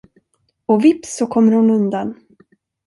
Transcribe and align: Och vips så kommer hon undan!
Och 0.65 0.85
vips 0.85 1.17
så 1.17 1.27
kommer 1.27 1.51
hon 1.51 1.69
undan! 1.69 2.19